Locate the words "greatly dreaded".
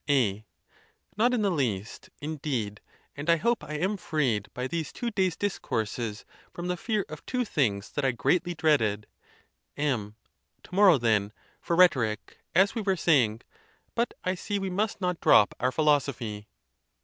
8.11-9.05